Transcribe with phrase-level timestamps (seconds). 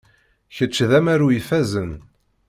[0.55, 1.91] Kečč d amaru ifazen.